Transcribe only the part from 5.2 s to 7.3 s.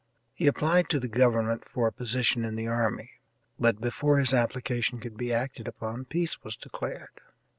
acted upon peace was declared.